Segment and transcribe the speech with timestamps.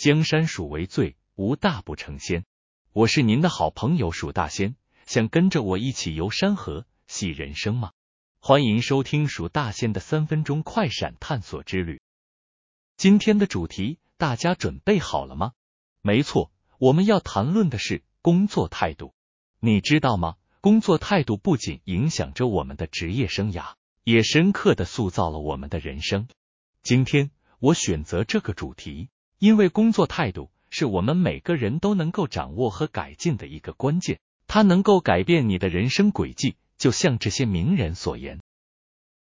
[0.00, 2.46] 江山属为最，无大不成仙。
[2.94, 7.92] 我是您的好朋友蜀大仙，想跟着我一起游山河、戏人生吗？
[8.38, 12.00] 欢迎收听蜀大仙的三分钟快闪探索之旅。
[12.96, 15.52] 今天的主题，大家准备好了吗？
[16.00, 19.12] 没错，我们要谈论的是工作态度。
[19.58, 20.36] 你知道吗？
[20.62, 23.74] 工作态度不仅影响着我们的职业生涯，
[24.04, 26.26] 也深刻的塑造了我们的人生。
[26.82, 29.10] 今天我选择这个主题，
[29.40, 30.52] 因为工作态度。
[30.72, 38.38] 是我们每个人都能够掌握和改进的一个关键，它能够改变你的人生轨迹，就像这些名人所言。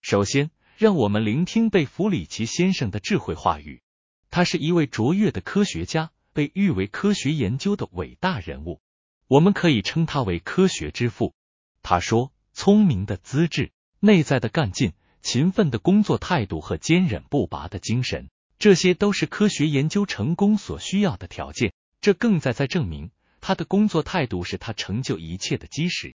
[0.00, 3.82] 首先，让我们聆听贝弗里奇先生的智慧话语。
[4.30, 8.80] 他是一位卓越的科学家，被誉为科学研究的伟大人物，
[9.28, 11.34] 我们可以称他为科学之父。
[11.82, 23.10] 他说：“聪明的资质、内在的干劲、勤奋的工作态度和坚韧不拔的精神。”这些都是科学研究成功所需要的条件，这更在在证明
[23.40, 26.14] 他的工作态度是他成就一切的基石。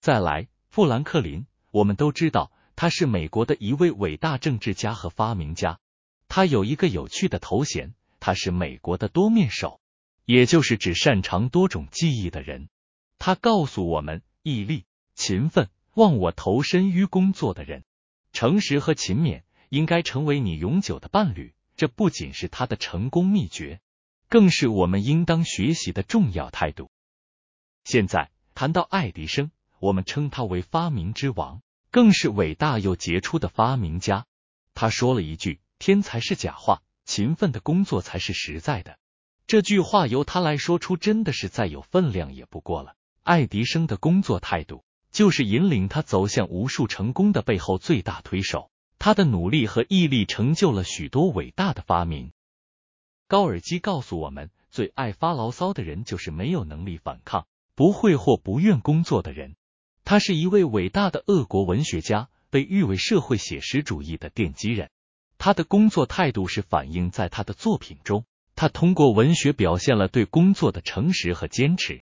[0.00, 5.80] 再来，富兰克林，我们都知道他是美国的一位伟大政治家和发明家。
[6.28, 9.80] 他有一个有趣的头衔，他是美国的多面手，
[10.26, 12.68] 也就是指擅长多种技艺的人。
[13.18, 17.84] 他告诉我们，毅力、勤奋、忘我投身于工作的人，
[18.32, 19.42] 诚实和勤勉。
[19.68, 23.80] 应该成为你永久的伴侣，这不仅是他的成功秘诀，
[24.28, 26.90] 更是我们应当学习的重要态度。
[27.84, 34.26] 现在谈到爱迪生，我们称他为发明之王，更是伟大又杰出的发明家。
[34.74, 38.98] 他说了一句：“天才是假话，勤奋的工作才是实在的。”
[39.46, 42.94] 这句话由他来说出，真的是再有分量也不过了。
[43.22, 48.70] 爱迪生的工作态度，就是引领他走向无数成功的背后最大推手。
[49.08, 52.30] 他的努力和毅力成就了许多伟大的发明。
[53.26, 59.56] 高尔基告诉我们，最爱发牢骚的人就是没有能力反抗、不会或不愿工作的人。
[60.04, 64.90] 他是一位伟大的俄国文学家，被誉为社会写实主义的奠基人。
[65.38, 68.26] 他的工作态度是反映在他的作品中，
[68.56, 72.02] 他通过文学表现了对工作的诚实和坚持。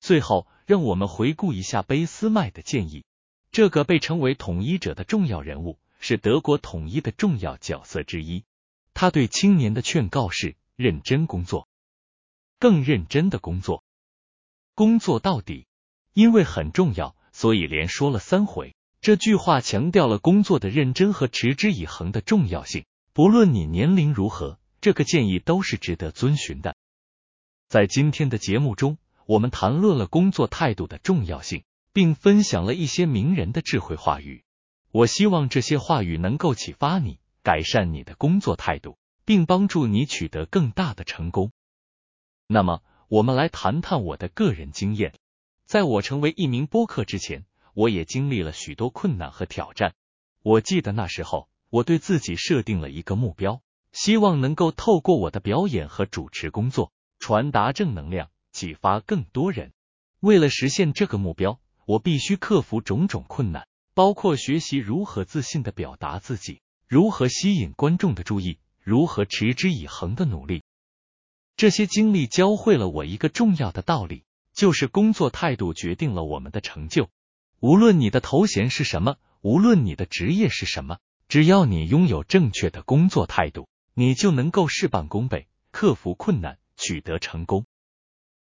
[0.00, 3.04] 最后，让我们回顾一下卑斯麦的建议，
[3.52, 5.78] 这个被称为统一者的重要人物。
[6.00, 8.42] 是德国统一的重要角色之一。
[8.92, 11.68] 他对青年的劝告是：认真工作，
[12.58, 13.84] 更认真的工作，
[14.74, 15.66] 工作到底。
[16.12, 18.74] 因为很重要，所以连说了三回。
[19.00, 22.84] 这句话强调了工作的认真和持之以恒的重要性。
[23.12, 26.74] 不论你年龄如何，这个建议都是值得遵循的。
[27.68, 31.62] 在今天的节目中，我们谈论了工作态度的重要性，
[31.92, 34.42] 并分享了一些名人的智慧话语。
[34.92, 41.52] 我希望这些话语能够启发你，改善你的工作态度，并帮助你取得更大的成功。
[42.48, 45.14] 那么，我们来谈谈我的个人经验。
[45.64, 49.94] 在我成为一名播客之前，我也经历了许多困难和挑战。
[50.42, 53.62] 我记得那时候，我对自己设定了一个目标，
[53.92, 56.90] 希望能够透过我的表演和主持工作，
[57.20, 59.72] 传达正能量，启发更多人。
[60.18, 63.68] 为了实现这个目标，我必须克服种种困难。
[64.00, 70.62] 包括学习如何自信的表达自己，如何吸引观众的注意，如何持之以恒的努力。
[71.54, 74.24] 这些经历教会了我一个重要的道理，
[74.54, 77.10] 就是工作态度决定了我们的成就。
[77.58, 80.96] 无论你的头衔是什么，无论你的职业是什么，
[81.28, 87.66] 只要你拥有正确的工作态度，你就能够事半功倍，克服困难，取得成功。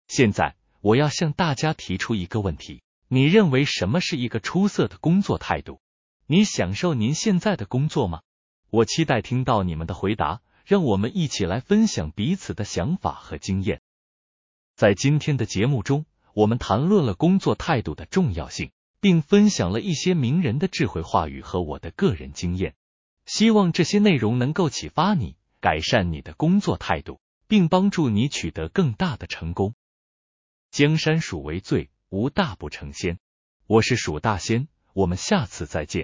[0.08, 2.80] 现在，我要向大家提出一个问题。
[3.08, 5.80] 你认为什么是一个出色的工作态度？
[6.26, 8.22] 你享受您现在的工作吗？
[8.70, 13.82] 我期待听到你们的回答，让我们一起来分享彼此的想法和经验。
[14.74, 22.74] 在今天的节目中，我们谈论了工作态度的重要性，并分享了一些名人的智慧话语和我的个人经验。
[23.26, 29.74] 希望这些内容能够启发你，改善你的工作态度，并帮助你取得更大的成功。
[30.70, 31.90] 江山属为最。
[32.14, 33.18] 无大不成仙，
[33.66, 36.02] 我是蜀大仙，我们下次再见。